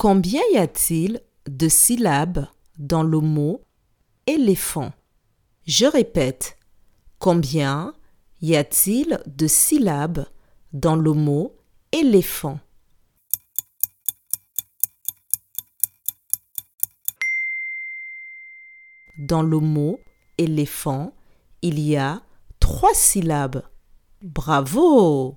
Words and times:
Combien 0.00 0.40
y 0.54 0.56
a-t-il 0.56 1.20
de 1.46 1.68
syllabes 1.68 2.46
dans 2.78 3.02
le 3.02 3.20
mot 3.20 3.60
éléphant? 4.26 4.94
Je 5.66 5.84
répète, 5.84 6.56
combien 7.18 7.92
y 8.40 8.56
a-t-il 8.56 9.20
de 9.26 9.46
syllabes 9.46 10.24
dans 10.72 10.96
le 10.96 11.12
mot 11.12 11.54
éléphant? 11.92 12.60
Dans 19.18 19.42
le 19.42 19.58
mot 19.58 20.00
éléphant, 20.38 21.12
il 21.60 21.78
y 21.78 21.98
a 21.98 22.22
trois 22.58 22.94
syllabes. 22.94 23.64
Bravo! 24.22 25.36